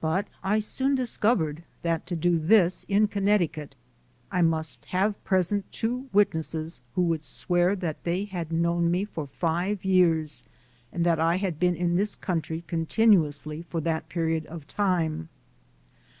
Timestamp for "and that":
10.92-11.18